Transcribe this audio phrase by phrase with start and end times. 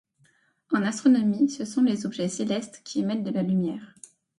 [0.71, 3.93] En astronomie, ce sont les objets célestes qui émettent de la lumière.